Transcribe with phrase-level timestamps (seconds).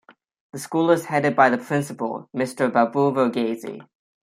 [0.51, 2.73] The school is headed by the Principal Mr.
[2.73, 3.85] Babu Varghese.